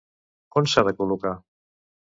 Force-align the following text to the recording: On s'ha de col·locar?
On 0.61 0.71
s'ha 0.73 0.85
de 0.89 0.95
col·locar? 1.03 1.37